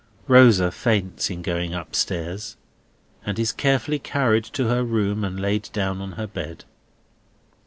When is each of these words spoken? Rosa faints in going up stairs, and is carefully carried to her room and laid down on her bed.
Rosa 0.27 0.71
faints 0.71 1.29
in 1.29 1.43
going 1.43 1.75
up 1.75 1.93
stairs, 1.95 2.57
and 3.23 3.37
is 3.37 3.51
carefully 3.51 3.99
carried 3.99 4.45
to 4.45 4.65
her 4.67 4.83
room 4.83 5.23
and 5.23 5.39
laid 5.39 5.69
down 5.73 6.01
on 6.01 6.13
her 6.13 6.25
bed. 6.25 6.65